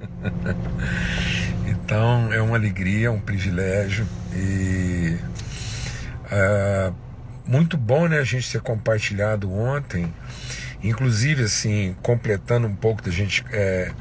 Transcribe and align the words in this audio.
Então 1.86 2.32
é 2.32 2.40
uma 2.40 2.56
alegria, 2.56 3.12
um 3.12 3.20
privilégio 3.20 4.06
e 4.34 5.16
uh, 6.24 6.94
muito 7.46 7.76
bom 7.76 8.08
né, 8.08 8.18
a 8.18 8.24
gente 8.24 8.50
ter 8.50 8.60
compartilhado 8.60 9.52
ontem. 9.52 10.12
Inclusive, 10.82 11.44
assim, 11.44 11.96
completando 12.02 12.66
um 12.66 12.74
pouco 12.74 13.02
da 13.02 13.10
gente, 13.10 13.44
é, 13.50 13.92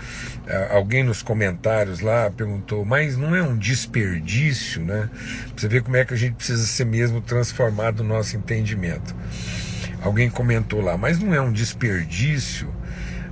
alguém 0.71 1.03
nos 1.03 1.23
comentários 1.23 1.99
lá 1.99 2.29
perguntou, 2.29 2.83
mas 2.83 3.17
não 3.17 3.35
é 3.35 3.41
um 3.41 3.57
desperdício, 3.57 4.83
né? 4.83 5.09
Pra 5.49 5.53
você 5.57 5.67
ver 5.67 5.81
como 5.81 5.95
é 5.95 6.05
que 6.05 6.13
a 6.13 6.17
gente 6.17 6.35
precisa 6.35 6.65
ser 6.65 6.85
mesmo 6.85 7.21
transformado 7.21 8.03
no 8.03 8.09
nosso 8.09 8.35
entendimento. 8.35 9.15
Alguém 10.01 10.29
comentou 10.29 10.81
lá, 10.81 10.97
mas 10.97 11.17
não 11.17 11.33
é 11.33 11.41
um 11.41 11.51
desperdício 11.51 12.71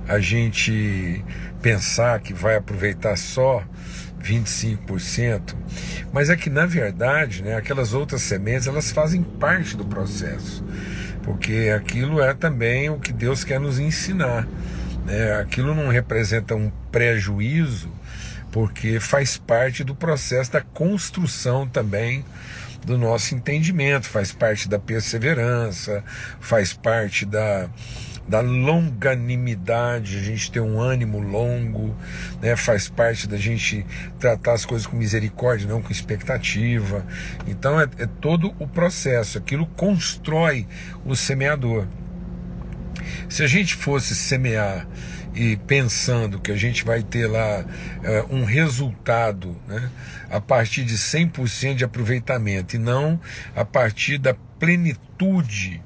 a 0.08 0.18
gente 0.18 1.24
pensar 1.64 2.20
que 2.20 2.34
vai 2.34 2.56
aproveitar 2.56 3.16
só 3.16 3.64
25%, 4.22 5.54
mas 6.12 6.28
é 6.28 6.36
que 6.36 6.50
na 6.50 6.66
verdade, 6.66 7.42
né, 7.42 7.56
aquelas 7.56 7.94
outras 7.94 8.20
sementes, 8.20 8.66
elas 8.66 8.92
fazem 8.92 9.22
parte 9.22 9.74
do 9.74 9.82
processo. 9.82 10.62
Porque 11.22 11.72
aquilo 11.74 12.20
é 12.20 12.34
também 12.34 12.90
o 12.90 12.98
que 12.98 13.14
Deus 13.14 13.44
quer 13.44 13.58
nos 13.58 13.78
ensinar. 13.78 14.46
Né? 15.06 15.40
Aquilo 15.40 15.74
não 15.74 15.88
representa 15.88 16.54
um 16.54 16.70
prejuízo, 16.92 17.90
porque 18.52 19.00
faz 19.00 19.38
parte 19.38 19.82
do 19.82 19.94
processo 19.94 20.52
da 20.52 20.60
construção 20.60 21.66
também 21.66 22.26
do 22.84 22.98
nosso 22.98 23.34
entendimento, 23.34 24.06
faz 24.06 24.32
parte 24.32 24.68
da 24.68 24.78
perseverança, 24.78 26.04
faz 26.40 26.74
parte 26.74 27.24
da, 27.24 27.70
da 28.26 28.40
longanimidade, 28.40 30.16
a 30.16 30.22
gente 30.22 30.50
ter 30.50 30.60
um 30.60 30.80
ânimo 30.80 31.20
longo, 31.20 31.94
né? 32.40 32.56
faz 32.56 32.88
parte 32.88 33.28
da 33.28 33.36
gente 33.36 33.84
tratar 34.18 34.54
as 34.54 34.64
coisas 34.64 34.86
com 34.86 34.96
misericórdia, 34.96 35.68
não 35.68 35.82
com 35.82 35.92
expectativa. 35.92 37.04
Então 37.46 37.80
é, 37.80 37.88
é 37.98 38.06
todo 38.06 38.54
o 38.58 38.66
processo, 38.66 39.38
aquilo 39.38 39.66
constrói 39.66 40.66
o 41.04 41.14
semeador. 41.14 41.86
Se 43.28 43.42
a 43.42 43.46
gente 43.46 43.74
fosse 43.74 44.14
semear 44.14 44.86
e 45.34 45.56
pensando 45.56 46.38
que 46.38 46.52
a 46.52 46.56
gente 46.56 46.84
vai 46.84 47.02
ter 47.02 47.26
lá 47.26 47.64
é, 48.02 48.24
um 48.30 48.44
resultado 48.44 49.56
né, 49.66 49.90
a 50.30 50.40
partir 50.40 50.84
de 50.84 50.96
100% 50.96 51.74
de 51.74 51.84
aproveitamento 51.84 52.76
e 52.76 52.78
não 52.78 53.20
a 53.54 53.64
partir 53.64 54.16
da 54.16 54.34
plenitude 54.58 55.82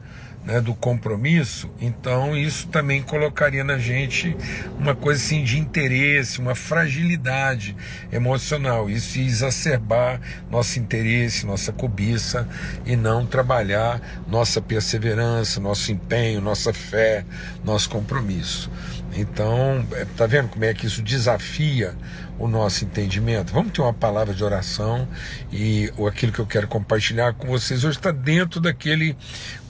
né, 0.49 0.63
do 0.63 0.75
compromisso, 0.75 1.69
então 1.79 2.35
isso 2.35 2.69
também 2.69 3.03
colocaria 3.03 3.63
na 3.63 3.77
gente 3.77 4.35
uma 4.79 4.95
coisa 4.95 5.23
assim 5.23 5.45
de 5.45 5.59
interesse, 5.59 6.39
uma 6.39 6.55
fragilidade 6.55 7.77
emocional. 8.11 8.89
Isso 8.89 9.19
ia 9.19 9.27
exacerbar 9.27 10.19
nosso 10.51 10.79
interesse, 10.79 11.45
nossa 11.45 11.71
cobiça 11.71 12.49
e 12.87 12.97
não 12.97 13.27
trabalhar 13.27 14.01
nossa 14.27 14.59
perseverança, 14.59 15.61
nosso 15.61 15.93
empenho, 15.93 16.41
nossa 16.41 16.73
fé, 16.73 17.27
nosso 17.63 17.91
compromisso. 17.91 18.71
Então, 19.19 19.85
é, 19.93 20.05
tá 20.17 20.27
vendo 20.27 20.49
como 20.49 20.65
é 20.65 20.73
que 20.73 20.87
isso 20.87 21.03
desafia 21.03 21.97
o 22.39 22.47
nosso 22.47 22.85
entendimento? 22.85 23.53
Vamos 23.53 23.73
ter 23.73 23.81
uma 23.81 23.93
palavra 23.93 24.33
de 24.33 24.45
oração 24.45 25.09
e 25.53 25.93
aquilo 26.07 26.31
que 26.31 26.39
eu 26.39 26.47
quero 26.47 26.69
compartilhar 26.69 27.35
com 27.35 27.49
vocês 27.49 27.83
hoje 27.83 27.99
está 27.99 28.13
dentro 28.13 28.61
daquele 28.61 29.17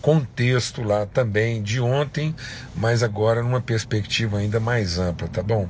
contexto 0.03 0.83
lá 0.83 1.07
também 1.07 1.63
de 1.63 1.81
ontem, 1.81 2.35
mas 2.77 3.03
agora 3.03 3.43
numa 3.43 3.61
perspectiva 3.61 4.39
ainda 4.39 4.61
mais 4.61 4.99
ampla, 4.99 5.27
tá 5.29 5.43
bom? 5.43 5.67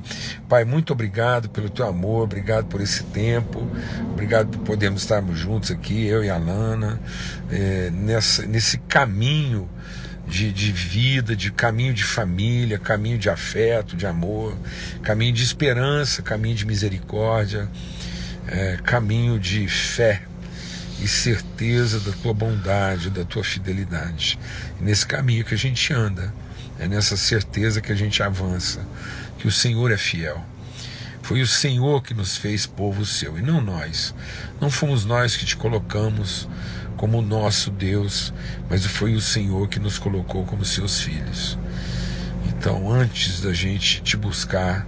Pai, 0.47 0.65
muito 0.65 0.93
obrigado 0.93 1.49
pelo 1.49 1.69
teu 1.69 1.87
amor, 1.87 2.23
obrigado 2.23 2.65
por 2.65 2.81
esse 2.81 3.03
tempo, 3.05 3.65
obrigado 4.11 4.49
por 4.49 4.59
podermos 4.59 5.01
estarmos 5.01 5.39
juntos 5.39 5.71
aqui, 5.71 6.05
eu 6.05 6.23
e 6.23 6.29
a 6.29 6.37
Lana, 6.37 7.01
é, 7.49 7.89
nessa, 7.91 8.45
nesse 8.45 8.77
caminho 8.77 9.69
de, 10.29 10.53
de 10.53 10.71
vida, 10.71 11.35
de 11.35 11.51
caminho 11.51 11.93
de 11.93 12.03
família, 12.03 12.77
caminho 12.77 13.17
de 13.17 13.29
afeto, 13.29 13.97
de 13.97 14.05
amor, 14.05 14.55
caminho 15.01 15.33
de 15.33 15.43
esperança, 15.43 16.21
caminho 16.21 16.55
de 16.55 16.65
misericórdia, 16.65 17.67
é, 18.47 18.77
caminho 18.83 19.39
de 19.39 19.67
fé 19.67 20.21
e 21.01 21.07
certeza 21.07 21.99
da 21.99 22.11
tua 22.11 22.33
bondade, 22.33 23.09
da 23.09 23.25
tua 23.25 23.43
fidelidade. 23.43 24.37
E 24.79 24.83
nesse 24.83 25.05
caminho 25.05 25.43
que 25.43 25.55
a 25.55 25.57
gente 25.57 25.91
anda, 25.91 26.33
é 26.77 26.87
nessa 26.87 27.17
certeza 27.17 27.81
que 27.81 27.91
a 27.91 27.95
gente 27.95 28.21
avança, 28.21 28.85
que 29.39 29.47
o 29.47 29.51
Senhor 29.51 29.91
é 29.91 29.97
fiel. 29.97 30.45
Foi 31.23 31.41
o 31.41 31.47
Senhor 31.47 32.01
que 32.01 32.13
nos 32.13 32.37
fez 32.37 32.65
povo 32.65 33.05
seu 33.05 33.37
e 33.37 33.41
não 33.41 33.61
nós. 33.61 34.13
Não 34.61 34.69
fomos 34.69 35.05
nós 35.05 35.35
que 35.35 35.45
te 35.45 35.55
colocamos 35.55 36.47
como 36.99 37.21
nosso 37.21 37.71
Deus, 37.71 38.33
mas 38.69 38.85
foi 38.85 39.15
o 39.15 39.21
Senhor 39.21 39.69
que 39.69 39.79
nos 39.79 39.97
colocou 39.97 40.43
como 40.43 40.65
seus 40.65 40.99
filhos. 40.99 41.57
Então, 42.49 42.91
antes 42.91 43.39
da 43.39 43.53
gente 43.53 44.01
te 44.01 44.17
buscar, 44.17 44.85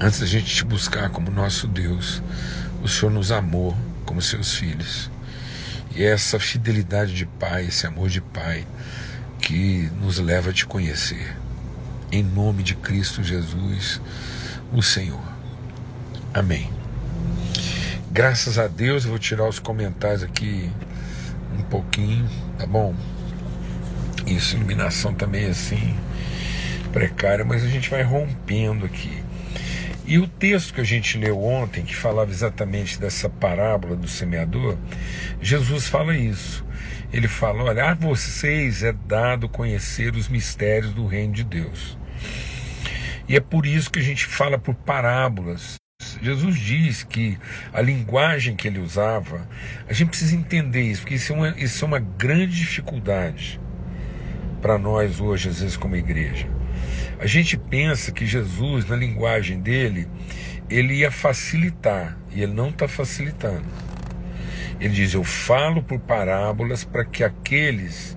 antes 0.00 0.18
da 0.18 0.26
gente 0.26 0.52
te 0.52 0.64
buscar 0.64 1.10
como 1.10 1.30
nosso 1.30 1.68
Deus, 1.68 2.20
o 2.82 2.88
Senhor 2.88 3.12
nos 3.12 3.30
amou 3.30 3.76
como 4.04 4.20
seus 4.20 4.56
filhos. 4.56 5.08
E 5.94 6.02
é 6.02 6.10
essa 6.10 6.40
fidelidade 6.40 7.14
de 7.14 7.24
Pai, 7.24 7.66
esse 7.66 7.86
amor 7.86 8.08
de 8.08 8.20
Pai, 8.20 8.66
que 9.38 9.88
nos 10.00 10.18
leva 10.18 10.50
a 10.50 10.52
te 10.52 10.66
conhecer. 10.66 11.36
Em 12.10 12.24
nome 12.24 12.64
de 12.64 12.74
Cristo 12.74 13.22
Jesus, 13.22 14.00
o 14.72 14.82
Senhor. 14.82 15.33
Amém. 16.34 16.68
Graças 18.10 18.58
a 18.58 18.66
Deus, 18.66 19.04
eu 19.04 19.10
vou 19.10 19.20
tirar 19.20 19.48
os 19.48 19.60
comentários 19.60 20.24
aqui 20.24 20.68
um 21.56 21.62
pouquinho, 21.62 22.28
tá 22.58 22.66
bom? 22.66 22.92
Isso, 24.26 24.56
iluminação 24.56 25.14
também 25.14 25.46
assim, 25.46 25.96
precária, 26.92 27.44
mas 27.44 27.62
a 27.62 27.68
gente 27.68 27.88
vai 27.88 28.02
rompendo 28.02 28.84
aqui. 28.84 29.22
E 30.04 30.18
o 30.18 30.26
texto 30.26 30.74
que 30.74 30.80
a 30.80 30.84
gente 30.84 31.16
leu 31.16 31.40
ontem, 31.40 31.84
que 31.84 31.94
falava 31.94 32.32
exatamente 32.32 32.98
dessa 32.98 33.28
parábola 33.30 33.94
do 33.94 34.08
semeador, 34.08 34.76
Jesus 35.40 35.86
fala 35.86 36.16
isso. 36.16 36.66
Ele 37.12 37.28
fala: 37.28 37.62
Olha, 37.62 37.90
a 37.90 37.94
vocês 37.94 38.82
é 38.82 38.92
dado 38.92 39.48
conhecer 39.48 40.16
os 40.16 40.28
mistérios 40.28 40.92
do 40.92 41.06
reino 41.06 41.32
de 41.32 41.44
Deus. 41.44 41.96
E 43.28 43.36
é 43.36 43.40
por 43.40 43.64
isso 43.66 43.88
que 43.88 44.00
a 44.00 44.02
gente 44.02 44.26
fala 44.26 44.58
por 44.58 44.74
parábolas. 44.74 45.76
Jesus 46.24 46.58
diz 46.58 47.02
que 47.02 47.38
a 47.72 47.80
linguagem 47.82 48.56
que 48.56 48.66
ele 48.66 48.78
usava, 48.78 49.46
a 49.86 49.92
gente 49.92 50.08
precisa 50.08 50.34
entender 50.34 50.82
isso, 50.82 51.02
porque 51.02 51.16
isso 51.16 51.32
é 51.32 51.36
uma, 51.36 51.48
isso 51.58 51.84
é 51.84 51.88
uma 51.88 51.98
grande 51.98 52.56
dificuldade 52.56 53.60
para 54.62 54.78
nós 54.78 55.20
hoje, 55.20 55.50
às 55.50 55.60
vezes, 55.60 55.76
como 55.76 55.94
igreja. 55.94 56.48
A 57.18 57.26
gente 57.26 57.58
pensa 57.58 58.10
que 58.10 58.24
Jesus, 58.24 58.88
na 58.88 58.96
linguagem 58.96 59.60
dele, 59.60 60.08
ele 60.70 60.94
ia 60.94 61.10
facilitar, 61.10 62.16
e 62.32 62.42
ele 62.42 62.54
não 62.54 62.70
está 62.70 62.88
facilitando. 62.88 63.66
Ele 64.80 64.94
diz: 64.94 65.12
Eu 65.12 65.22
falo 65.22 65.82
por 65.82 65.98
parábolas 66.00 66.84
para 66.84 67.04
que 67.04 67.22
aqueles 67.22 68.16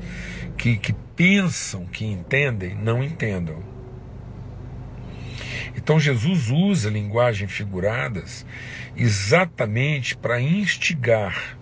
que, 0.58 0.78
que 0.78 0.94
pensam 1.16 1.86
que 1.86 2.06
entendem 2.06 2.76
não 2.76 3.04
entendam. 3.04 3.77
Então 5.78 6.00
Jesus 6.00 6.50
usa 6.50 6.90
linguagem 6.90 7.48
figuradas 7.48 8.46
exatamente 8.96 10.18
para 10.18 10.42
instigar, 10.42 11.58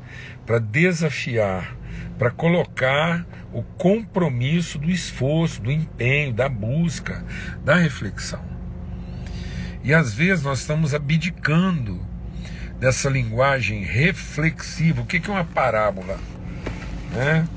para 0.45 0.57
desafiar, 0.57 1.75
para 2.17 2.31
colocar 2.31 3.25
o 3.51 3.61
compromisso 3.61 4.79
do 4.79 4.89
esforço, 4.89 5.61
do 5.61 5.71
empenho, 5.71 6.33
da 6.33 6.47
busca, 6.47 7.23
da 7.63 7.75
reflexão. 7.75 8.43
E 9.83 9.93
às 9.93 10.13
vezes 10.13 10.43
nós 10.43 10.59
estamos 10.59 10.95
abdicando 10.95 12.03
dessa 12.79 13.09
linguagem 13.09 13.83
reflexiva. 13.83 15.01
O 15.01 15.05
que 15.05 15.21
é 15.29 15.31
uma 15.31 15.45
parábola? 15.45 16.19
Né? 17.11 17.47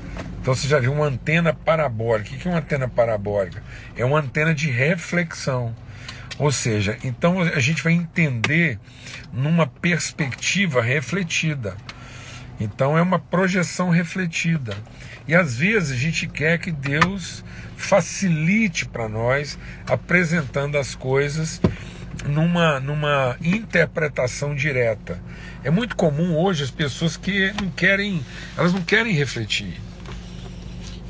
Então 0.41 0.53
você 0.53 0.67
já 0.67 0.79
viu 0.79 0.93
uma 0.93 1.05
antena 1.05 1.53
parabólica. 1.53 2.35
O 2.35 2.37
que 2.37 2.47
é 2.47 2.51
uma 2.51 2.59
antena 2.59 2.87
parabólica? 2.87 3.63
É 3.95 4.05
uma 4.05 4.19
antena 4.19 4.53
de 4.53 4.69
reflexão. 4.69 5.75
Ou 6.39 6.53
seja, 6.53 6.97
então 7.03 7.41
a 7.41 7.59
gente 7.59 7.83
vai 7.83 7.91
entender 7.91 8.79
numa 9.33 9.67
perspectiva 9.67 10.81
refletida. 10.81 11.75
Então 12.57 12.97
é 12.97 13.01
uma 13.01 13.19
projeção 13.19 13.89
refletida. 13.89 14.75
E 15.27 15.35
às 15.35 15.57
vezes 15.57 15.91
a 15.91 15.99
gente 15.99 16.27
quer 16.27 16.57
que 16.57 16.71
Deus 16.71 17.43
facilite 17.75 18.85
para 18.85 19.09
nós 19.09 19.59
apresentando 19.85 20.77
as 20.77 20.95
coisas 20.95 21.61
numa, 22.25 22.79
numa 22.79 23.37
interpretação 23.41 24.55
direta. 24.55 25.21
É 25.61 25.69
muito 25.69 25.95
comum 25.95 26.37
hoje 26.37 26.63
as 26.63 26.71
pessoas 26.71 27.17
que 27.17 27.51
não 27.61 27.69
querem, 27.69 28.25
elas 28.57 28.73
não 28.73 28.81
querem 28.81 29.13
refletir. 29.13 29.79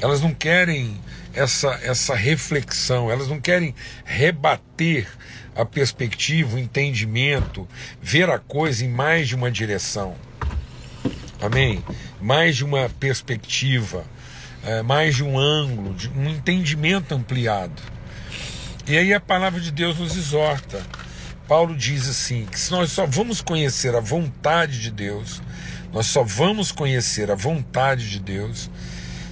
Elas 0.02 0.22
não 0.22 0.34
querem 0.34 1.00
essa, 1.34 1.80
essa 1.84 2.16
reflexão, 2.16 3.10
elas 3.10 3.28
não 3.28 3.40
querem 3.40 3.74
rebater 4.04 5.08
a 5.56 5.66
perspectiva, 5.66 6.56
o 6.56 6.60
entendimento, 6.60 7.68
ver 8.02 8.30
a 8.30 8.40
coisa 8.40 8.86
em 8.86 8.90
mais 8.90 9.28
de 9.28 9.36
uma 9.36 9.52
direção. 9.52 10.16
Amém? 11.42 11.84
Mais 12.22 12.58
de 12.58 12.66
uma 12.66 12.90
perspectiva, 12.90 14.06
é, 14.64 14.82
mais 14.82 15.16
de 15.16 15.24
um 15.24 15.38
ângulo, 15.38 15.94
de 15.94 16.10
um 16.10 16.30
entendimento 16.30 17.14
ampliado. 17.14 17.82
E 18.88 18.98
aí 18.98 19.14
a 19.14 19.20
palavra 19.20 19.60
de 19.60 19.72
Deus 19.72 20.00
nos 20.00 20.18
exorta. 20.18 20.82
Paulo 21.48 21.76
diz 21.76 22.08
assim: 22.08 22.46
que 22.46 22.60
se 22.60 22.72
nós 22.72 22.92
só 22.92 23.06
vamos 23.06 23.42
conhecer 23.42 23.96
a 23.96 24.00
vontade 24.00 24.82
de 24.82 24.92
Deus, 24.92 25.42
nós 25.94 26.08
só 26.08 26.24
vamos 26.24 26.72
conhecer 26.72 27.32
a 27.32 27.36
vontade 27.36 28.10
de 28.10 28.20
Deus 28.20 28.70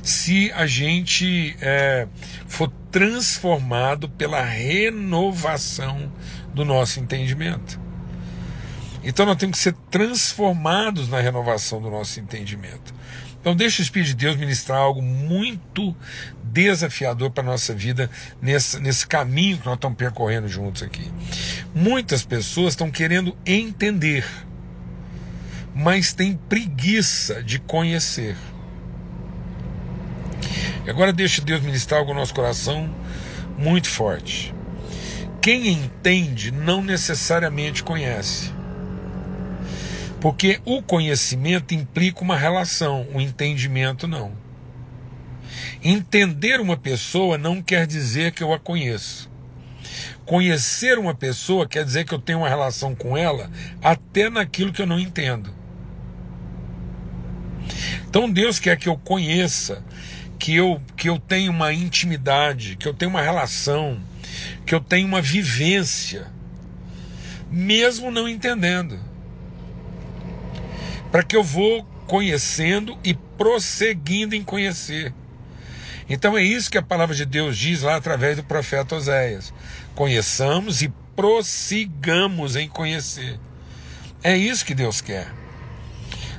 se 0.07 0.49
a 0.53 0.65
gente 0.65 1.57
é, 1.59 2.07
for 2.47 2.71
transformado 2.89 4.07
pela 4.07 4.41
renovação 4.41 6.09
do 6.53 6.63
nosso 6.63 7.01
entendimento. 7.01 7.77
Então 9.03 9.25
nós 9.25 9.35
temos 9.35 9.57
que 9.57 9.63
ser 9.63 9.73
transformados 9.91 11.09
na 11.09 11.19
renovação 11.19 11.81
do 11.81 11.91
nosso 11.91 12.21
entendimento. 12.21 12.95
Então 13.41 13.53
deixa 13.53 13.81
o 13.81 13.83
Espírito 13.83 14.07
de 14.07 14.15
Deus 14.15 14.37
ministrar 14.37 14.79
algo 14.79 15.01
muito 15.01 15.93
desafiador 16.41 17.29
para 17.29 17.43
a 17.43 17.47
nossa 17.47 17.75
vida 17.75 18.09
nesse, 18.41 18.79
nesse 18.79 19.05
caminho 19.05 19.57
que 19.57 19.65
nós 19.65 19.75
estamos 19.75 19.97
percorrendo 19.97 20.47
juntos 20.47 20.83
aqui. 20.83 21.11
Muitas 21.75 22.23
pessoas 22.23 22.73
estão 22.73 22.89
querendo 22.89 23.37
entender, 23.45 24.25
mas 25.75 26.13
têm 26.13 26.37
preguiça 26.47 27.43
de 27.43 27.59
conhecer. 27.59 28.37
E 30.87 30.89
agora 30.89 31.11
deixa 31.11 31.41
Deus 31.41 31.59
ministrar 31.59 31.99
algo 31.99 32.13
no 32.13 32.21
nosso 32.21 32.33
coração 32.33 32.89
muito 33.57 33.89
forte. 33.89 34.55
Quem 35.41 35.67
entende 35.67 36.49
não 36.49 36.81
necessariamente 36.81 37.83
conhece. 37.83 38.53
Porque 40.21 40.61
o 40.63 40.81
conhecimento 40.81 41.75
implica 41.75 42.21
uma 42.21 42.37
relação, 42.37 43.05
o 43.13 43.19
entendimento 43.19 44.07
não. 44.07 44.31
Entender 45.83 46.61
uma 46.61 46.77
pessoa 46.77 47.37
não 47.37 47.61
quer 47.61 47.85
dizer 47.85 48.31
que 48.31 48.41
eu 48.41 48.53
a 48.53 48.59
conheço. 48.59 49.29
Conhecer 50.25 50.97
uma 50.97 51.13
pessoa 51.13 51.67
quer 51.67 51.83
dizer 51.83 52.05
que 52.05 52.13
eu 52.13 52.19
tenho 52.19 52.39
uma 52.39 52.49
relação 52.49 52.95
com 52.95 53.17
ela 53.17 53.51
até 53.81 54.29
naquilo 54.29 54.71
que 54.71 54.81
eu 54.81 54.87
não 54.87 54.99
entendo. 54.99 55.53
Então 58.07 58.29
Deus 58.31 58.57
quer 58.57 58.77
que 58.77 58.87
eu 58.87 58.97
conheça 58.97 59.83
que 60.37 60.55
eu, 60.55 60.81
que 60.95 61.09
eu 61.09 61.19
tenho 61.19 61.51
uma 61.51 61.73
intimidade, 61.73 62.75
que 62.75 62.87
eu 62.87 62.93
tenho 62.93 63.09
uma 63.09 63.21
relação, 63.21 63.99
que 64.65 64.73
eu 64.73 64.79
tenho 64.79 65.07
uma 65.07 65.21
vivência, 65.21 66.27
mesmo 67.49 68.11
não 68.11 68.27
entendendo. 68.27 68.99
Para 71.11 71.23
que 71.23 71.35
eu 71.35 71.43
vou 71.43 71.83
conhecendo 72.05 72.97
e 73.03 73.13
prosseguindo 73.13 74.35
em 74.35 74.43
conhecer. 74.43 75.13
Então 76.09 76.37
é 76.37 76.43
isso 76.43 76.71
que 76.71 76.77
a 76.77 76.83
palavra 76.83 77.15
de 77.15 77.25
Deus 77.25 77.57
diz 77.57 77.81
lá 77.81 77.95
através 77.95 78.37
do 78.37 78.43
profeta 78.43 78.95
Oséias. 78.95 79.53
Conheçamos 79.93 80.81
e 80.81 80.93
prossigamos 81.15 82.55
em 82.55 82.69
conhecer. 82.69 83.39
É 84.23 84.37
isso 84.37 84.65
que 84.65 84.73
Deus 84.73 85.01
quer. 85.01 85.27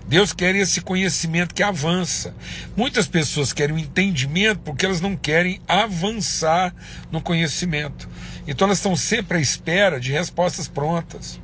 Deus 0.09 0.33
quer 0.33 0.57
esse 0.57 0.81
conhecimento 0.81 1.55
que 1.55 1.63
avança. 1.63 2.35
Muitas 2.75 3.07
pessoas 3.07 3.53
querem 3.53 3.77
o 3.77 3.79
entendimento 3.79 4.61
porque 4.61 4.87
elas 4.87 5.03
não 5.03 5.15
querem 5.15 5.61
avançar 5.69 6.75
no 7.13 7.21
conhecimento. 7.21 8.09
Então 8.47 8.67
elas 8.67 8.79
estão 8.79 8.97
sempre 8.97 9.37
à 9.37 9.41
espera 9.41 10.01
de 10.01 10.11
respostas 10.11 10.67
prontas. 10.67 11.39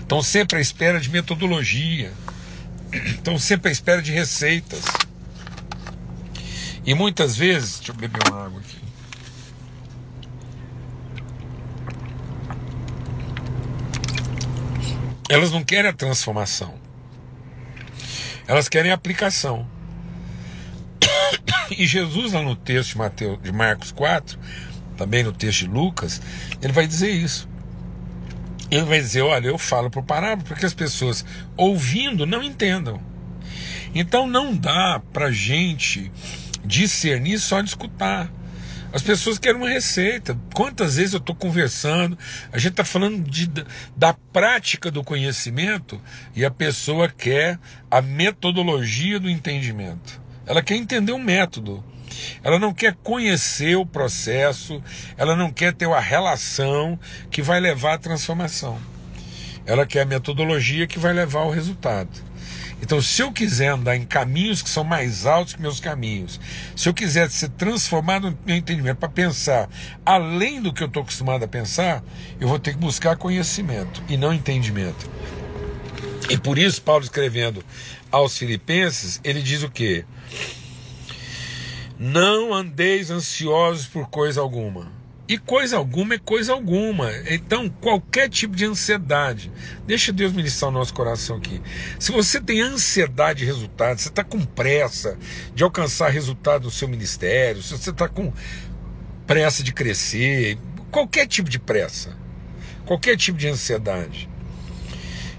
Estão 0.00 0.22
sempre 0.22 0.56
à 0.56 0.60
espera 0.62 0.98
de 0.98 1.10
metodologia. 1.10 2.10
Estão 2.90 3.38
sempre 3.38 3.68
à 3.68 3.72
espera 3.72 4.00
de 4.00 4.10
receitas. 4.10 4.82
E 6.86 6.94
muitas 6.94 7.36
vezes, 7.36 7.76
deixa 7.76 7.92
eu 7.92 7.96
beber 7.96 8.20
uma 8.30 8.46
água 8.46 8.60
aqui. 8.60 8.78
Elas 15.28 15.50
não 15.50 15.62
querem 15.62 15.90
a 15.90 15.94
transformação. 15.94 16.83
Elas 18.46 18.68
querem 18.68 18.92
aplicação. 18.92 19.66
E 21.70 21.86
Jesus, 21.86 22.34
lá 22.34 22.42
no 22.42 22.54
texto 22.54 22.90
de, 22.90 22.98
Mateus, 22.98 23.42
de 23.42 23.50
Marcos 23.50 23.90
4, 23.90 24.38
também 24.98 25.22
no 25.22 25.32
texto 25.32 25.60
de 25.60 25.68
Lucas, 25.68 26.20
ele 26.60 26.72
vai 26.72 26.86
dizer 26.86 27.10
isso. 27.10 27.48
Ele 28.70 28.84
vai 28.84 29.00
dizer: 29.00 29.22
Olha, 29.22 29.48
eu 29.48 29.56
falo 29.56 29.90
por 29.90 30.02
parábola 30.02 30.46
porque 30.46 30.66
as 30.66 30.74
pessoas 30.74 31.24
ouvindo 31.56 32.26
não 32.26 32.42
entendam. 32.42 33.00
Então 33.94 34.26
não 34.26 34.54
dá 34.54 35.00
para 35.12 35.30
gente 35.30 36.12
discernir 36.64 37.38
só 37.38 37.60
de 37.60 37.68
escutar. 37.68 38.30
As 38.94 39.02
pessoas 39.02 39.40
querem 39.40 39.60
uma 39.60 39.68
receita. 39.68 40.38
Quantas 40.54 40.94
vezes 40.94 41.14
eu 41.14 41.18
estou 41.18 41.34
conversando, 41.34 42.16
a 42.52 42.58
gente 42.58 42.70
está 42.74 42.84
falando 42.84 43.28
de, 43.28 43.50
da 43.96 44.14
prática 44.14 44.88
do 44.88 45.02
conhecimento 45.02 46.00
e 46.32 46.44
a 46.44 46.50
pessoa 46.50 47.08
quer 47.08 47.58
a 47.90 48.00
metodologia 48.00 49.18
do 49.18 49.28
entendimento. 49.28 50.22
Ela 50.46 50.62
quer 50.62 50.76
entender 50.76 51.10
um 51.10 51.18
método. 51.18 51.84
Ela 52.40 52.56
não 52.56 52.72
quer 52.72 52.94
conhecer 53.02 53.74
o 53.74 53.84
processo, 53.84 54.80
ela 55.16 55.34
não 55.34 55.50
quer 55.50 55.74
ter 55.74 55.86
uma 55.86 55.98
relação 55.98 56.96
que 57.32 57.42
vai 57.42 57.58
levar 57.58 57.94
à 57.94 57.98
transformação. 57.98 58.78
Ela 59.66 59.84
quer 59.84 60.02
a 60.02 60.06
metodologia 60.06 60.86
que 60.86 61.00
vai 61.00 61.12
levar 61.12 61.40
ao 61.40 61.50
resultado. 61.50 62.10
Então, 62.84 63.00
se 63.00 63.22
eu 63.22 63.32
quiser 63.32 63.68
andar 63.68 63.96
em 63.96 64.04
caminhos 64.04 64.60
que 64.60 64.68
são 64.68 64.84
mais 64.84 65.24
altos 65.24 65.54
que 65.54 65.62
meus 65.62 65.80
caminhos, 65.80 66.38
se 66.76 66.86
eu 66.86 66.92
quiser 66.92 67.30
ser 67.30 67.48
transformado 67.48 68.30
no 68.30 68.38
meu 68.44 68.56
entendimento 68.56 68.98
para 68.98 69.08
pensar 69.08 69.70
além 70.04 70.60
do 70.60 70.70
que 70.70 70.82
eu 70.82 70.86
estou 70.86 71.02
acostumado 71.02 71.42
a 71.42 71.48
pensar, 71.48 72.04
eu 72.38 72.46
vou 72.46 72.58
ter 72.58 72.72
que 72.72 72.78
buscar 72.78 73.16
conhecimento 73.16 74.02
e 74.06 74.18
não 74.18 74.34
entendimento. 74.34 75.08
E 76.28 76.36
por 76.36 76.58
isso, 76.58 76.82
Paulo 76.82 77.02
escrevendo 77.02 77.64
aos 78.12 78.36
Filipenses, 78.36 79.18
ele 79.24 79.40
diz 79.40 79.62
o 79.62 79.70
quê? 79.70 80.04
Não 81.98 82.52
andeis 82.52 83.10
ansiosos 83.10 83.86
por 83.86 84.10
coisa 84.10 84.42
alguma 84.42 85.03
e 85.26 85.38
coisa 85.38 85.76
alguma 85.76 86.14
é 86.14 86.18
coisa 86.18 86.52
alguma. 86.52 87.10
Então, 87.30 87.68
qualquer 87.68 88.28
tipo 88.28 88.54
de 88.54 88.64
ansiedade, 88.64 89.50
deixa 89.86 90.12
Deus 90.12 90.32
ministrar 90.32 90.70
o 90.70 90.74
nosso 90.74 90.92
coração 90.92 91.36
aqui. 91.36 91.62
Se 91.98 92.12
você 92.12 92.40
tem 92.40 92.60
ansiedade 92.60 93.40
de 93.40 93.44
resultado, 93.46 93.98
você 93.98 94.08
está 94.08 94.22
com 94.22 94.44
pressa 94.44 95.18
de 95.54 95.62
alcançar 95.62 96.10
resultado 96.10 96.64
no 96.64 96.70
seu 96.70 96.86
ministério, 96.86 97.62
se 97.62 97.76
você 97.76 97.90
está 97.90 98.06
com 98.06 98.32
pressa 99.26 99.62
de 99.62 99.72
crescer, 99.72 100.58
qualquer 100.90 101.26
tipo 101.26 101.48
de 101.48 101.58
pressa, 101.58 102.14
qualquer 102.84 103.16
tipo 103.16 103.38
de 103.38 103.48
ansiedade, 103.48 104.28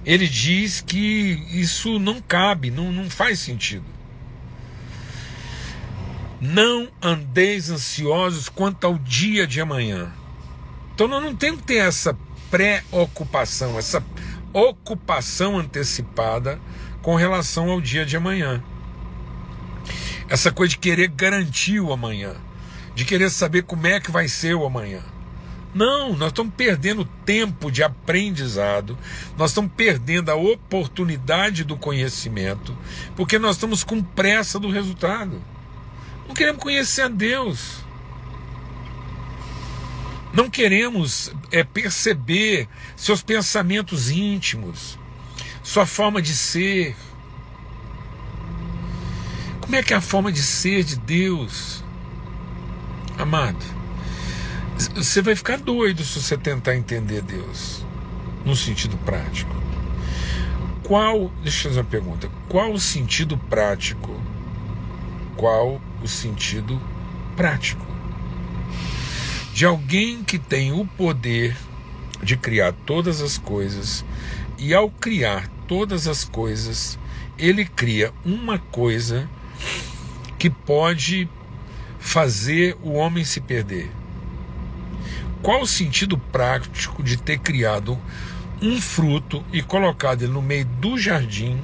ele 0.04 0.28
diz 0.28 0.82
que 0.82 1.44
isso 1.52 2.00
não 2.00 2.20
cabe, 2.20 2.72
não, 2.72 2.92
não 2.92 3.10
faz 3.10 3.40
sentido. 3.40 3.95
Não 6.46 6.90
andeis 7.02 7.72
ansiosos 7.72 8.50
quanto 8.50 8.86
ao 8.86 9.00
dia 9.00 9.48
de 9.48 9.60
amanhã. 9.60 10.14
Então 10.94 11.08
nós 11.08 11.24
não 11.24 11.36
temos 11.36 11.62
que 11.62 11.68
ter 11.68 11.78
essa 11.78 12.16
preocupação, 12.52 13.80
essa 13.80 14.04
ocupação 14.54 15.58
antecipada 15.58 16.60
com 17.02 17.16
relação 17.16 17.72
ao 17.72 17.82
dia 17.82 18.06
de 18.06 18.16
amanhã. 18.16 18.64
Essa 20.30 20.52
coisa 20.52 20.72
de 20.72 20.78
querer 20.78 21.08
garantir 21.08 21.80
o 21.80 21.92
amanhã, 21.92 22.36
de 22.94 23.06
querer 23.06 23.32
saber 23.32 23.64
como 23.64 23.88
é 23.88 24.00
que 24.00 24.12
vai 24.12 24.28
ser 24.28 24.54
o 24.56 24.66
amanhã. 24.66 25.02
Não, 25.74 26.16
nós 26.16 26.28
estamos 26.28 26.54
perdendo 26.56 27.06
tempo 27.26 27.72
de 27.72 27.82
aprendizado, 27.82 28.96
nós 29.36 29.50
estamos 29.50 29.72
perdendo 29.76 30.30
a 30.30 30.36
oportunidade 30.36 31.64
do 31.64 31.76
conhecimento, 31.76 32.78
porque 33.16 33.40
nós 33.40 33.56
estamos 33.56 33.84
com 33.84 34.02
pressa 34.02 34.60
do 34.60 34.70
resultado. 34.70 35.42
Não 36.28 36.34
queremos 36.34 36.62
conhecer 36.62 37.04
a 37.04 37.08
Deus. 37.08 37.84
Não 40.34 40.50
queremos 40.50 41.32
é, 41.50 41.64
perceber 41.64 42.68
seus 42.96 43.22
pensamentos 43.22 44.12
íntimos, 44.12 45.00
sua 45.64 45.86
forma 45.86 46.22
de 46.22 46.36
ser. 46.36 46.96
Como 49.62 49.76
é 49.76 49.82
que 49.82 49.94
é 49.94 49.98
a 49.98 50.02
forma 50.02 50.32
de 50.32 50.44
ser 50.44 50.84
de 50.84 50.98
Deus? 50.98 51.84
Amado, 53.18 53.64
você 54.94 55.22
vai 55.22 55.36
ficar 55.36 55.58
doido 55.58 56.04
se 56.04 56.22
você 56.22 56.38
tentar 56.38 56.76
entender 56.76 57.22
Deus 57.22 57.86
no 58.44 58.58
sentido 58.58 58.98
prático. 58.98 59.56
Qual, 60.84 61.32
deixa 61.42 61.68
eu 61.68 61.72
fazer 61.72 61.80
uma 61.80 61.90
pergunta, 61.90 62.30
qual 62.50 62.74
o 62.74 62.80
sentido 62.80 63.38
prático? 63.38 64.22
Qual 65.38 65.82
o 66.06 66.08
sentido 66.08 66.82
prático 67.36 67.86
de 69.56 69.66
alguém 69.66 70.22
que 70.22 70.38
tem 70.38 70.74
o 70.74 70.86
poder 70.86 71.56
de 72.22 72.36
criar 72.36 72.74
todas 72.86 73.22
as 73.22 73.38
coisas 73.38 74.04
e 74.58 74.74
ao 74.74 74.90
criar 74.90 75.48
todas 75.66 76.10
as 76.10 76.26
coisas, 76.26 77.00
ele 77.38 77.64
cria 77.64 78.14
uma 78.26 78.60
coisa 78.60 79.30
que 80.38 80.50
pode 80.50 81.30
fazer 81.98 82.76
o 82.84 82.96
homem 82.96 83.24
se 83.24 83.40
perder. 83.40 83.90
Qual 85.42 85.62
o 85.62 85.68
sentido 85.68 86.18
prático 86.18 87.02
de 87.02 87.16
ter 87.16 87.40
criado 87.40 87.98
um 88.62 88.82
fruto 88.82 89.42
e 89.54 89.62
colocado 89.62 90.24
ele 90.24 90.34
no 90.34 90.42
meio 90.42 90.66
do 90.66 90.98
jardim, 90.98 91.62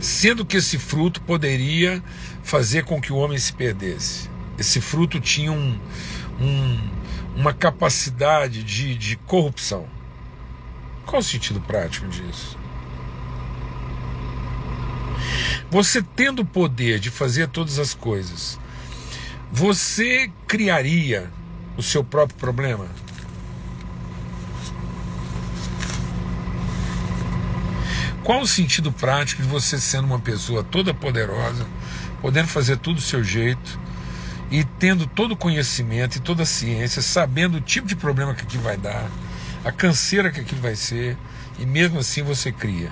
sendo 0.00 0.46
que 0.46 0.56
esse 0.56 0.78
fruto 0.78 1.20
poderia 1.20 2.02
fazer 2.48 2.82
com 2.84 2.98
que 2.98 3.12
o 3.12 3.16
homem 3.16 3.36
se 3.36 3.52
perdesse? 3.52 4.30
Esse 4.58 4.80
fruto 4.80 5.20
tinha 5.20 5.52
um, 5.52 5.78
um, 6.40 6.90
uma 7.36 7.52
capacidade 7.52 8.64
de, 8.64 8.96
de 8.96 9.16
corrupção. 9.16 9.86
Qual 11.04 11.20
o 11.20 11.24
sentido 11.24 11.60
prático 11.60 12.08
disso? 12.08 12.58
Você 15.70 16.02
tendo 16.02 16.40
o 16.40 16.46
poder 16.46 16.98
de 16.98 17.10
fazer 17.10 17.48
todas 17.48 17.78
as 17.78 17.92
coisas, 17.92 18.58
você 19.52 20.32
criaria 20.46 21.30
o 21.76 21.82
seu 21.82 22.02
próprio 22.02 22.38
problema? 22.38 22.88
Qual 28.24 28.40
o 28.40 28.46
sentido 28.46 28.90
prático 28.90 29.42
de 29.42 29.48
você 29.48 29.78
sendo 29.78 30.06
uma 30.06 30.18
pessoa 30.18 30.64
toda 30.64 30.94
poderosa, 30.94 31.66
podendo 32.20 32.48
fazer 32.48 32.76
tudo 32.78 32.96
do 32.96 33.02
seu 33.02 33.22
jeito, 33.22 33.78
e 34.50 34.64
tendo 34.64 35.06
todo 35.06 35.32
o 35.32 35.36
conhecimento 35.36 36.16
e 36.16 36.20
toda 36.20 36.42
a 36.42 36.46
ciência, 36.46 37.02
sabendo 37.02 37.58
o 37.58 37.60
tipo 37.60 37.86
de 37.86 37.94
problema 37.94 38.34
que 38.34 38.42
aquilo 38.42 38.62
vai 38.62 38.76
dar, 38.76 39.08
a 39.64 39.70
canseira 39.70 40.30
que 40.30 40.40
aquilo 40.40 40.60
vai 40.60 40.74
ser, 40.74 41.16
e 41.58 41.66
mesmo 41.66 41.98
assim 41.98 42.22
você 42.22 42.50
cria. 42.50 42.90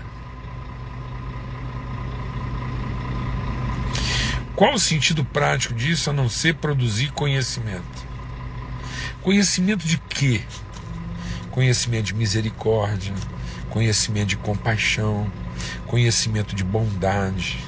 Qual 4.55 4.75
o 4.75 4.79
sentido 4.79 5.25
prático 5.25 5.75
disso 5.75 6.11
a 6.11 6.13
não 6.13 6.29
ser 6.29 6.55
produzir 6.55 7.13
conhecimento? 7.13 8.07
Conhecimento 9.23 9.87
de 9.87 9.99
quê? 9.99 10.43
Conhecimento 11.51 12.07
de 12.07 12.15
misericórdia, 12.15 13.15
conhecimento 13.71 14.29
de 14.29 14.37
compaixão, 14.37 15.31
conhecimento 15.87 16.55
de 16.55 16.65
bondade 16.65 17.66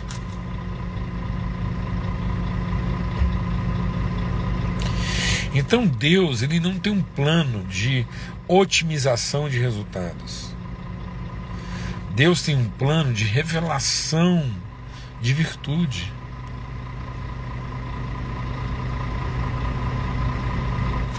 Então 5.58 5.84
Deus 5.84 6.40
ele 6.40 6.60
não 6.60 6.78
tem 6.78 6.92
um 6.92 7.02
plano 7.02 7.64
de 7.64 8.06
otimização 8.46 9.48
de 9.48 9.58
resultados. 9.58 10.54
Deus 12.14 12.42
tem 12.42 12.56
um 12.56 12.68
plano 12.68 13.12
de 13.12 13.24
revelação 13.24 14.48
de 15.20 15.32
virtude. 15.34 16.12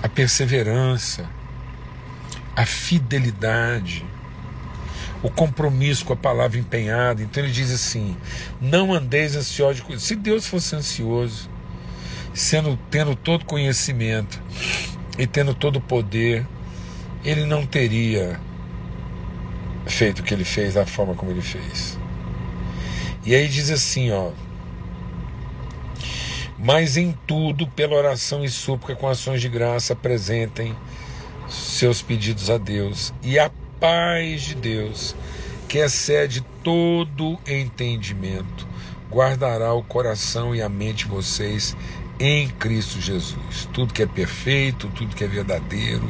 A 0.02 0.08
perseverança, 0.08 1.30
a 2.56 2.66
fidelidade, 2.66 4.06
o 5.22 5.30
compromisso 5.30 6.06
com 6.06 6.14
a 6.14 6.16
palavra 6.16 6.58
empenhada. 6.58 7.22
Então 7.22 7.44
ele 7.44 7.52
diz 7.52 7.74
assim: 7.74 8.16
não 8.62 8.94
andeis 8.94 9.36
ansiosos 9.36 9.76
de 9.76 9.82
coisas. 9.82 10.04
Se 10.06 10.16
Deus 10.16 10.48
fosse 10.48 10.78
ansioso, 10.78 11.50
sendo 12.40 12.80
tendo 12.90 13.18
todo 13.18 13.44
conhecimento 13.44 14.42
e 15.18 15.28
tendo 15.28 15.54
todo 15.54 15.76
o 15.76 15.82
poder, 15.82 16.48
ele 17.22 17.46
não 17.46 17.66
teria 17.66 18.40
feito 19.86 20.20
o 20.20 20.24
que 20.24 20.34
ele 20.34 20.46
fez 20.46 20.76
da 20.76 20.86
forma 20.86 21.14
como 21.16 21.32
ele 21.32 21.42
fez. 21.42 22.00
E 23.26 23.36
aí 23.36 23.46
diz 23.50 23.70
assim, 23.70 24.10
ó: 24.12 24.32
Mas 26.58 26.96
em 26.96 27.12
tudo, 27.28 27.68
pela 27.68 27.98
oração 27.98 28.46
e 28.46 28.50
súplica 28.50 28.96
com 28.96 29.10
ações 29.10 29.42
de 29.42 29.50
graça, 29.50 29.92
apresentem 29.92 30.74
seus 31.50 32.02
pedidos 32.02 32.50
a 32.50 32.58
Deus, 32.58 33.14
e 33.22 33.38
a 33.38 33.52
paz 33.82 34.44
de 34.44 34.56
Deus, 34.56 35.14
que 35.68 35.80
excede 35.80 36.42
todo 36.64 37.38
entendimento, 37.46 38.66
guardará 39.12 39.74
o 39.74 39.84
coração 39.84 40.56
e 40.56 40.62
a 40.62 40.70
mente 40.70 41.04
de 41.04 41.12
vocês 41.12 41.76
em 42.20 42.50
Cristo 42.50 43.00
Jesus. 43.00 43.70
Tudo 43.72 43.94
que 43.94 44.04
é 44.04 44.06
perfeito, 44.06 44.88
tudo 44.90 45.16
que 45.16 45.24
é 45.24 45.28
verdadeiro, 45.28 46.08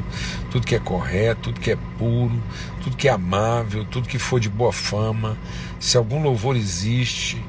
tudo 0.49 0.65
que 0.65 0.75
é 0.75 0.79
correto, 0.79 1.41
tudo 1.43 1.59
que 1.59 1.71
é 1.71 1.77
puro, 1.97 2.41
tudo 2.83 2.97
que 2.97 3.07
é 3.07 3.11
amável, 3.11 3.85
tudo 3.85 4.07
que 4.07 4.17
for 4.17 4.39
de 4.39 4.49
boa 4.49 4.73
fama, 4.73 5.37
se 5.79 5.95
algum 5.95 6.21
louvor 6.21 6.55
existe, 6.55 7.41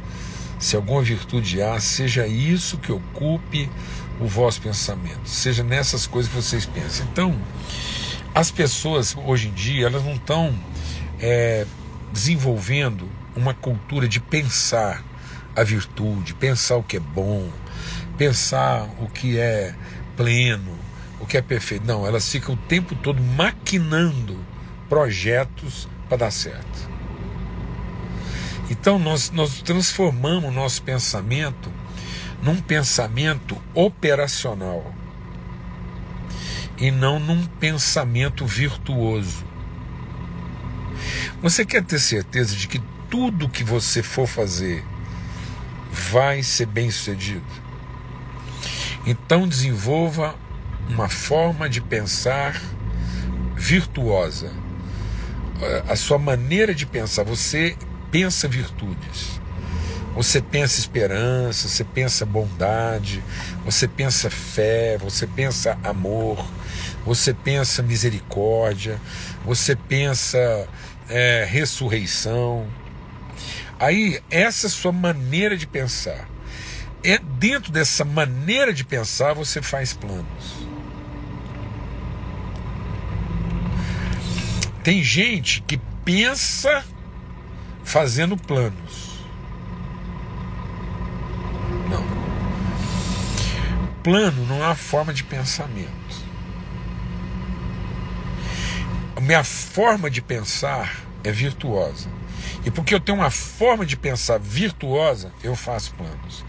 se 0.58 0.76
alguma 0.76 1.00
virtude 1.00 1.62
há, 1.62 1.80
seja 1.80 2.26
isso 2.26 2.76
que 2.76 2.92
ocupe 2.92 3.70
o 4.20 4.26
vosso 4.26 4.60
pensamento, 4.60 5.26
seja 5.26 5.64
nessas 5.64 6.06
coisas 6.06 6.30
que 6.30 6.36
vocês 6.36 6.66
pensam. 6.66 7.06
Então, 7.10 7.40
as 8.34 8.50
pessoas 8.50 9.16
hoje 9.26 9.48
em 9.48 9.52
dia 9.52 9.86
elas 9.86 10.04
não 10.04 10.14
estão 10.14 10.54
é, 11.18 11.66
desenvolvendo 12.12 13.08
uma 13.34 13.54
cultura 13.54 14.06
de 14.06 14.20
pensar 14.20 15.02
a 15.56 15.64
virtude, 15.64 16.34
pensar 16.34 16.76
o 16.76 16.82
que 16.82 16.98
é 16.98 17.00
bom, 17.00 17.48
pensar 18.20 18.86
o 19.00 19.08
que 19.08 19.38
é 19.38 19.74
pleno, 20.14 20.78
o 21.18 21.24
que 21.24 21.38
é 21.38 21.40
perfeito. 21.40 21.86
Não, 21.86 22.06
elas 22.06 22.30
ficam 22.30 22.54
o 22.54 22.58
tempo 22.68 22.94
todo 22.94 23.18
maquinando 23.22 24.44
projetos 24.90 25.88
para 26.06 26.18
dar 26.18 26.30
certo. 26.30 26.90
Então 28.68 28.98
nós, 28.98 29.30
nós 29.30 29.62
transformamos 29.62 30.52
nosso 30.52 30.82
pensamento 30.82 31.72
num 32.42 32.60
pensamento 32.60 33.56
operacional 33.72 34.94
e 36.76 36.90
não 36.90 37.18
num 37.18 37.46
pensamento 37.46 38.44
virtuoso. 38.44 39.46
Você 41.40 41.64
quer 41.64 41.82
ter 41.82 41.98
certeza 41.98 42.54
de 42.54 42.68
que 42.68 42.82
tudo 43.08 43.48
que 43.48 43.64
você 43.64 44.02
for 44.02 44.26
fazer 44.26 44.84
vai 45.90 46.42
ser 46.42 46.66
bem 46.66 46.90
sucedido? 46.90 47.69
Então 49.06 49.48
desenvolva 49.48 50.34
uma 50.88 51.08
forma 51.08 51.68
de 51.68 51.80
pensar 51.80 52.60
virtuosa. 53.56 54.52
A 55.88 55.96
sua 55.96 56.18
maneira 56.18 56.74
de 56.74 56.86
pensar, 56.86 57.22
você 57.22 57.76
pensa 58.10 58.48
virtudes. 58.48 59.40
Você 60.14 60.40
pensa 60.40 60.80
esperança, 60.80 61.68
você 61.68 61.84
pensa 61.84 62.26
bondade, 62.26 63.22
você 63.64 63.86
pensa 63.86 64.28
fé, 64.28 64.98
você 64.98 65.26
pensa 65.26 65.78
amor, 65.84 66.44
você 67.04 67.32
pensa 67.32 67.82
misericórdia, 67.82 69.00
você 69.44 69.76
pensa 69.76 70.66
é, 71.08 71.46
ressurreição. 71.48 72.66
Aí, 73.78 74.20
essa 74.30 74.66
é 74.66 74.70
sua 74.70 74.92
maneira 74.92 75.56
de 75.56 75.66
pensar 75.66 76.28
é 77.02 77.18
dentro 77.18 77.72
dessa 77.72 78.04
maneira 78.04 78.72
de 78.72 78.84
pensar 78.84 79.34
você 79.34 79.62
faz 79.62 79.92
planos. 79.92 80.70
Tem 84.82 85.02
gente 85.02 85.62
que 85.62 85.78
pensa 86.04 86.84
fazendo 87.84 88.36
planos. 88.36 89.20
Não. 91.88 92.04
Plano 94.02 94.46
não 94.46 94.62
é 94.62 94.66
uma 94.66 94.74
forma 94.74 95.12
de 95.12 95.22
pensamento. 95.22 95.90
A 99.16 99.20
minha 99.20 99.44
forma 99.44 100.10
de 100.10 100.22
pensar 100.22 101.09
é 101.24 101.30
virtuosa. 101.30 102.08
E 102.64 102.70
porque 102.70 102.94
eu 102.94 103.00
tenho 103.00 103.18
uma 103.18 103.30
forma 103.30 103.84
de 103.86 103.96
pensar 103.96 104.38
virtuosa, 104.38 105.32
eu 105.42 105.54
faço 105.54 105.94
planos. 105.94 106.44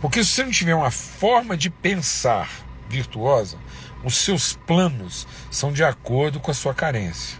Porque 0.00 0.22
se 0.22 0.30
você 0.30 0.44
não 0.44 0.50
tiver 0.50 0.74
uma 0.74 0.90
forma 0.90 1.56
de 1.56 1.70
pensar 1.70 2.50
virtuosa, 2.88 3.58
os 4.04 4.16
seus 4.16 4.54
planos 4.54 5.26
são 5.50 5.72
de 5.72 5.82
acordo 5.82 6.38
com 6.40 6.50
a 6.50 6.54
sua 6.54 6.74
carência. 6.74 7.38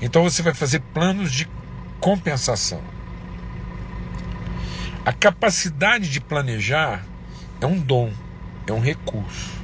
Então 0.00 0.22
você 0.22 0.42
vai 0.42 0.54
fazer 0.54 0.80
planos 0.92 1.32
de 1.32 1.48
compensação. 2.00 2.82
A 5.04 5.12
capacidade 5.12 6.10
de 6.10 6.20
planejar 6.20 7.04
é 7.60 7.66
um 7.66 7.78
dom, 7.78 8.12
é 8.66 8.72
um 8.72 8.80
recurso. 8.80 9.55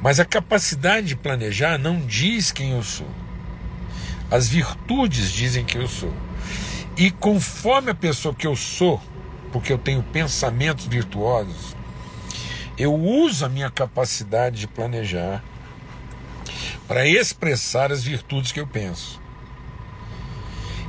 Mas 0.00 0.20
a 0.20 0.24
capacidade 0.24 1.08
de 1.08 1.16
planejar 1.16 1.78
não 1.78 2.00
diz 2.00 2.52
quem 2.52 2.72
eu 2.72 2.82
sou. 2.82 3.08
As 4.30 4.48
virtudes 4.48 5.32
dizem 5.32 5.64
que 5.64 5.78
eu 5.78 5.88
sou. 5.88 6.12
E 6.96 7.10
conforme 7.10 7.90
a 7.90 7.94
pessoa 7.94 8.34
que 8.34 8.46
eu 8.46 8.54
sou, 8.54 9.00
porque 9.52 9.72
eu 9.72 9.78
tenho 9.78 10.02
pensamentos 10.02 10.86
virtuosos, 10.86 11.76
eu 12.76 12.94
uso 12.94 13.44
a 13.44 13.48
minha 13.48 13.70
capacidade 13.70 14.60
de 14.60 14.66
planejar 14.68 15.42
para 16.86 17.06
expressar 17.06 17.90
as 17.90 18.02
virtudes 18.02 18.52
que 18.52 18.60
eu 18.60 18.66
penso. 18.66 19.20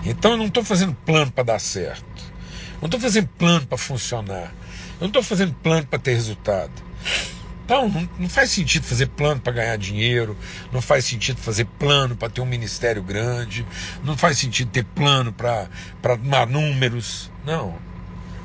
Então 0.06 0.32
eu 0.32 0.38
não 0.38 0.46
estou 0.46 0.64
fazendo 0.64 0.94
plano 0.94 1.32
para 1.32 1.44
dar 1.44 1.60
certo. 1.60 2.04
Eu 2.76 2.82
não 2.82 2.86
estou 2.88 3.00
fazendo 3.00 3.28
plano 3.28 3.66
para 3.66 3.78
funcionar. 3.78 4.54
Eu 4.94 5.02
não 5.02 5.08
estou 5.08 5.24
fazendo 5.24 5.54
plano 5.56 5.86
para 5.88 6.00
ter 6.00 6.14
resultado. 6.14 6.89
Então, 7.70 7.88
não, 7.88 8.10
não 8.18 8.28
faz 8.28 8.50
sentido 8.50 8.84
fazer 8.84 9.06
plano 9.06 9.40
para 9.40 9.54
ganhar 9.54 9.78
dinheiro, 9.78 10.36
não 10.72 10.82
faz 10.82 11.06
sentido 11.06 11.40
fazer 11.40 11.66
plano 11.66 12.16
para 12.16 12.28
ter 12.28 12.42
um 12.42 12.46
ministério 12.46 13.04
grande, 13.04 13.64
não 14.04 14.18
faz 14.18 14.40
sentido 14.40 14.72
ter 14.72 14.84
plano 14.84 15.32
para 15.32 15.70
números. 16.48 17.30
Não. 17.46 17.78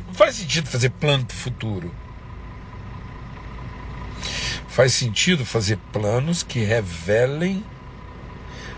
Não 0.07 0.13
faz 0.13 0.35
sentido 0.35 0.69
fazer 0.69 0.91
plano 0.91 1.25
para 1.25 1.35
o 1.35 1.39
futuro. 1.39 1.95
Faz 4.69 4.93
sentido 4.93 5.47
fazer 5.47 5.79
planos 5.91 6.43
que 6.43 6.59
revelem 6.63 7.65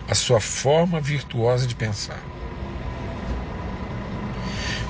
a 0.09 0.15
sua 0.15 0.41
forma 0.41 1.00
virtuosa 1.00 1.67
de 1.67 1.75
pensar. 1.75 2.23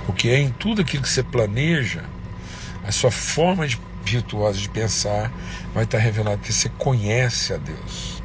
Porque 0.04 0.28
é 0.28 0.38
em 0.38 0.50
tudo 0.50 0.82
aquilo 0.82 1.02
que 1.02 1.08
você 1.08 1.22
planeja, 1.22 2.04
a 2.86 2.92
sua 2.92 3.10
forma 3.10 3.66
de 3.66 3.85
virtuosa 4.12 4.58
de 4.58 4.68
pensar 4.68 5.32
vai 5.74 5.84
estar 5.84 5.98
revelado 5.98 6.38
que 6.38 6.52
você 6.52 6.68
conhece 6.68 7.52
a 7.52 7.56
Deus. 7.56 8.22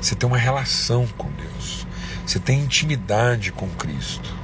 Você 0.00 0.14
tem 0.14 0.28
uma 0.28 0.38
relação 0.38 1.06
com 1.16 1.30
Deus. 1.32 1.86
Você 2.26 2.38
tem 2.38 2.60
intimidade 2.60 3.52
com 3.52 3.68
Cristo. 3.70 4.34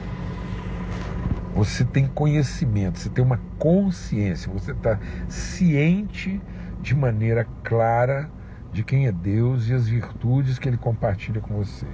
Você 1.55 1.85
tem 1.85 2.07
conhecimento, 2.07 2.99
você 2.99 3.11
tem 3.11 3.23
uma 3.23 3.39
consciência, 3.59 4.51
você 4.51 4.73
está 4.73 4.99
ciente 5.29 6.41
de 6.81 6.95
maneira 6.95 7.47
clara 7.63 8.31
de 8.73 8.83
quem 8.83 9.07
é 9.07 9.13
Deus 9.13 9.69
e 9.69 9.75
as 9.75 9.87
virtudes 9.87 10.59
que 10.59 10.67
Ele 10.67 10.79
compartilha 10.79 11.41
com 11.41 11.55
você. 11.55 11.87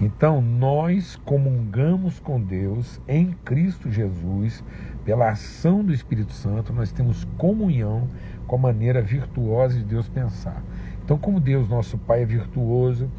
Então, 0.00 0.40
nós 0.40 1.16
comungamos 1.24 2.18
com 2.20 2.40
Deus 2.40 3.00
em 3.06 3.32
Cristo 3.44 3.90
Jesus, 3.90 4.62
pela 5.04 5.30
ação 5.30 5.84
do 5.84 5.92
Espírito 5.92 6.32
Santo, 6.32 6.72
nós 6.72 6.90
temos 6.90 7.24
comunhão 7.36 8.08
com 8.46 8.56
a 8.56 8.58
maneira 8.58 9.02
virtuosa 9.02 9.78
de 9.78 9.84
Deus 9.84 10.08
pensar. 10.08 10.62
Então, 11.04 11.18
como 11.18 11.38
Deus, 11.38 11.68
nosso 11.68 11.98
Pai, 11.98 12.22
é 12.22 12.24
virtuoso 12.24 13.10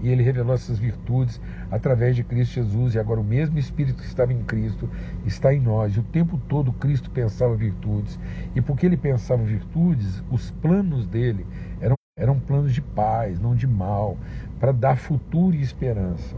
e 0.00 0.08
Ele 0.08 0.22
revelou 0.22 0.54
essas 0.54 0.78
virtudes 0.78 1.40
através 1.70 2.16
de 2.16 2.24
Cristo 2.24 2.54
Jesus, 2.54 2.94
e 2.94 2.98
agora 2.98 3.20
o 3.20 3.24
mesmo 3.24 3.58
Espírito 3.58 4.02
que 4.02 4.08
estava 4.08 4.32
em 4.32 4.42
Cristo 4.42 4.88
está 5.24 5.52
em 5.54 5.60
nós. 5.60 5.96
O 5.96 6.02
tempo 6.02 6.38
todo 6.48 6.72
Cristo 6.72 7.10
pensava 7.10 7.54
virtudes, 7.54 8.18
e 8.54 8.60
porque 8.60 8.86
Ele 8.86 8.96
pensava 8.96 9.42
virtudes, 9.42 10.22
os 10.30 10.50
planos 10.50 11.06
dele 11.06 11.46
eram, 11.80 11.96
eram 12.18 12.38
planos 12.38 12.72
de 12.74 12.80
paz, 12.80 13.38
não 13.38 13.54
de 13.54 13.66
mal, 13.66 14.16
para 14.58 14.72
dar 14.72 14.96
futuro 14.96 15.54
e 15.54 15.62
esperança. 15.62 16.34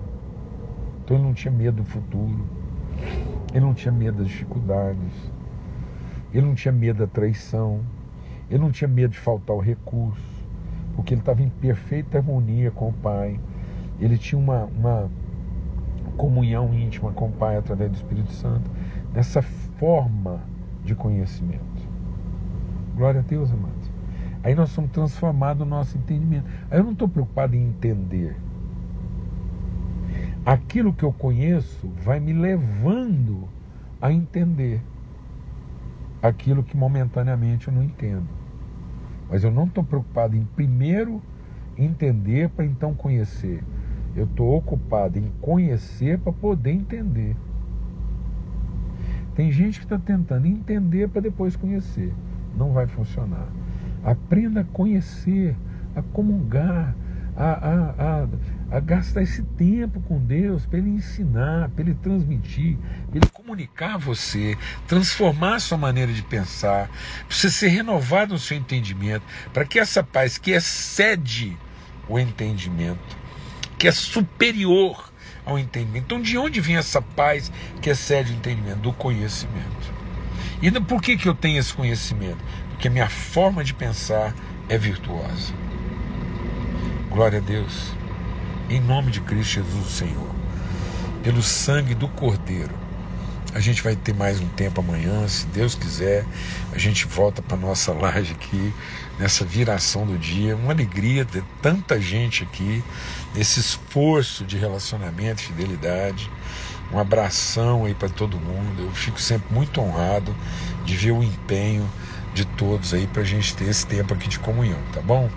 Então 1.05 1.17
ele 1.17 1.27
não 1.27 1.35
tinha 1.35 1.53
medo 1.53 1.77
do 1.77 1.85
futuro, 1.85 2.45
ele 3.53 3.65
não 3.65 3.75
tinha 3.75 3.93
medo 3.93 4.19
das 4.19 4.29
dificuldades, 4.29 5.33
ele 6.33 6.47
não 6.47 6.55
tinha 6.55 6.73
medo 6.73 6.99
da 6.99 7.07
traição, 7.07 7.81
ele 8.51 8.61
não 8.61 8.71
tinha 8.71 8.89
medo 8.89 9.13
de 9.13 9.19
faltar 9.19 9.57
o 9.57 9.61
recurso, 9.61 10.45
porque 10.95 11.15
ele 11.15 11.21
estava 11.21 11.43
em 11.43 11.49
perfeita 11.49 12.19
harmonia 12.19 12.71
com 12.71 12.89
o 12.89 12.93
Pai. 12.93 13.39
Ele 13.99 14.19
tinha 14.19 14.39
uma, 14.39 14.65
uma 14.65 15.11
comunhão 16.17 16.73
íntima 16.75 17.13
com 17.13 17.27
o 17.29 17.33
Pai 17.33 17.57
através 17.57 17.91
do 17.91 17.97
Espírito 17.97 18.33
Santo, 18.33 18.71
nessa 19.13 19.43
forma 19.43 20.41
de 20.85 20.95
conhecimento. 20.95 21.65
Glória 22.97 23.21
a 23.21 23.23
Deus, 23.23 23.51
amados. 23.53 23.91
Aí 24.43 24.55
nós 24.55 24.71
somos 24.71 24.91
transformados 24.91 25.67
no 25.67 25.69
nosso 25.69 25.99
entendimento. 25.99 26.47
Aí 26.71 26.79
eu 26.79 26.85
não 26.85 26.93
estou 26.93 27.09
preocupado 27.09 27.57
em 27.57 27.65
entender. 27.65 28.37
Aquilo 30.47 30.93
que 30.93 31.03
eu 31.03 31.13
conheço 31.13 31.89
vai 32.05 32.21
me 32.21 32.33
levando 32.33 33.49
a 34.01 34.13
entender 34.13 34.81
aquilo 36.23 36.63
que 36.63 36.77
momentaneamente 36.77 37.67
eu 37.67 37.75
não 37.75 37.83
entendo. 37.83 38.29
Mas 39.29 39.43
eu 39.43 39.51
não 39.51 39.65
estou 39.65 39.83
preocupado 39.83 40.37
em 40.37 40.45
primeiro 40.45 41.21
entender 41.77 42.49
para 42.51 42.65
então 42.65 42.95
conhecer. 42.95 43.61
Eu 44.15 44.23
estou 44.23 44.57
ocupado 44.57 45.19
em 45.19 45.33
conhecer 45.41 46.17
para 46.21 46.33
poder 46.33 46.71
entender. 46.71 47.37
Tem 49.35 49.51
gente 49.51 49.81
que 49.81 49.85
está 49.85 49.99
tentando 49.99 50.47
entender 50.47 51.09
para 51.09 51.23
depois 51.23 51.57
conhecer. 51.57 52.15
Não 52.57 52.73
vai 52.73 52.87
funcionar. 52.87 53.49
Aprenda 54.05 54.61
a 54.61 54.65
conhecer, 54.65 55.57
a 55.97 56.03
comungar, 56.03 56.95
a, 57.37 57.45
a, 57.45 58.23
a, 58.23 58.29
a 58.71 58.81
gastar 58.81 59.23
esse 59.23 59.43
tempo 59.43 60.01
com 60.01 60.19
Deus 60.19 60.67
para 60.67 60.79
Ele 60.79 60.91
ensinar, 60.91 61.69
para 61.71 61.83
Ele 61.85 61.95
transmitir, 61.95 62.77
para 63.09 63.19
Ele 63.19 63.29
comunicar 63.33 63.97
você, 63.97 64.57
transformar 64.87 65.57
a 65.57 65.61
sua 65.61 65.79
maneira 65.79 66.13
de 66.13 66.23
pensar, 66.23 66.89
para 66.89 67.37
você 67.37 67.51
ser 67.51 67.69
renovado 67.69 68.33
no 68.33 68.39
seu 68.39 68.57
entendimento, 68.57 69.25
para 69.53 69.65
que 69.65 69.79
essa 69.79 70.03
paz 70.03 70.37
que 70.37 70.51
excede 70.51 71.57
o 72.09 72.19
entendimento, 72.19 73.17
que 73.79 73.87
é 73.87 73.93
superior 73.93 75.13
ao 75.45 75.59
entendimento. 75.59 76.05
Então, 76.05 76.21
de 76.21 76.37
onde 76.37 76.61
vem 76.61 76.77
essa 76.77 77.01
paz 77.01 77.53
que 77.81 77.89
excede 77.89 78.33
o 78.33 78.37
entendimento? 78.37 78.81
Do 78.81 78.93
conhecimento. 78.93 79.95
E 80.61 80.71
por 80.81 81.01
que, 81.01 81.17
que 81.17 81.29
eu 81.29 81.35
tenho 81.35 81.59
esse 81.59 81.73
conhecimento? 81.73 82.43
Porque 82.71 82.89
a 82.89 82.91
minha 82.91 83.09
forma 83.09 83.63
de 83.63 83.73
pensar 83.73 84.35
é 84.69 84.77
virtuosa. 84.77 85.55
Glória 87.11 87.39
a 87.39 87.43
Deus. 87.43 87.96
Em 88.69 88.81
nome 88.81 89.13
de 89.13 89.21
Cristo 89.21 89.63
Jesus, 89.63 89.93
Senhor. 89.93 90.35
Pelo 91.23 91.41
sangue 91.41 91.95
do 91.95 92.09
Cordeiro. 92.09 92.75
A 93.55 93.61
gente 93.61 93.81
vai 93.81 93.95
ter 93.95 94.13
mais 94.13 94.41
um 94.41 94.49
tempo 94.49 94.81
amanhã, 94.81 95.27
se 95.29 95.47
Deus 95.47 95.77
quiser. 95.77 96.27
A 96.73 96.79
gente 96.79 97.07
volta 97.07 97.41
para 97.41 97.57
nossa 97.57 97.93
laje 97.95 98.33
aqui, 98.33 98.75
nessa 99.21 99.45
viração 99.45 100.05
do 100.05 100.19
dia. 100.19 100.57
Uma 100.57 100.73
alegria 100.73 101.25
ter 101.25 101.45
tanta 101.63 102.01
gente 102.01 102.43
aqui, 102.43 102.83
nesse 103.37 103.61
esforço 103.61 104.45
de 104.45 104.57
relacionamento, 104.59 105.43
fidelidade. 105.43 106.29
Um 106.93 106.99
abração 106.99 107.85
aí 107.85 107.95
para 107.95 108.09
todo 108.09 108.37
mundo. 108.37 108.83
Eu 108.83 108.91
fico 108.91 109.21
sempre 109.21 109.55
muito 109.55 109.81
honrado 109.81 110.35
de 110.85 110.97
ver 110.97 111.13
o 111.13 111.23
empenho 111.23 111.89
de 112.35 112.45
todos 112.45 112.93
aí 112.93 113.07
para 113.07 113.23
a 113.23 113.25
gente 113.25 113.55
ter 113.55 113.69
esse 113.69 113.87
tempo 113.87 114.13
aqui 114.13 114.27
de 114.27 114.41
comunhão, 114.41 114.81
tá 114.93 115.01
bom? 115.01 115.31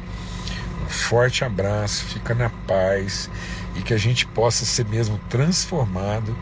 Forte 0.89 1.45
abraço, 1.45 2.04
fica 2.06 2.34
na 2.34 2.49
paz 2.49 3.30
e 3.75 3.82
que 3.82 3.93
a 3.93 3.97
gente 3.97 4.25
possa 4.25 4.65
ser 4.65 4.86
mesmo 4.86 5.19
transformado 5.30 6.36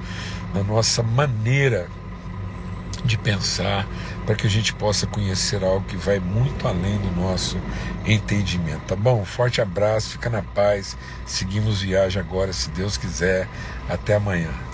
na 0.54 0.64
nossa 0.64 1.04
maneira 1.04 1.90
de 3.04 3.18
pensar, 3.18 3.88
para 4.26 4.36
que 4.36 4.48
a 4.48 4.50
gente 4.50 4.74
possa 4.74 5.06
conhecer 5.06 5.64
algo 5.64 5.86
que 5.86 5.96
vai 5.96 6.20
muito 6.20 6.68
além 6.68 6.98
do 6.98 7.12
nosso 7.12 7.58
entendimento, 8.06 8.82
tá 8.88 8.96
bom? 8.96 9.24
Forte 9.24 9.62
abraço, 9.62 10.12
fica 10.12 10.30
na 10.30 10.42
paz. 10.42 10.98
Seguimos 11.26 11.82
viagem 11.82 12.22
agora, 12.22 12.52
se 12.52 12.70
Deus 12.72 12.98
quiser. 12.98 13.48
Até 13.88 14.16
amanhã. 14.16 14.67